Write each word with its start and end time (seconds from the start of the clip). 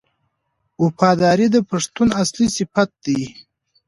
وفاداري 0.83 1.47
د 1.51 1.57
پښتون 1.69 2.07
اصلي 2.21 2.47
صفت 2.57 2.89
دی. 3.05 3.21